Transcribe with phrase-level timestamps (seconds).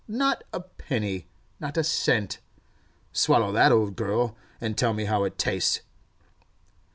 [0.07, 1.27] Not a penny!
[1.59, 2.39] Not a cent!
[3.13, 5.81] Swallow that, old girl, and tell me how it tastes.